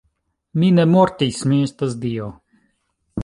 [0.61, 2.31] Mi ne mortis, mi estas dio.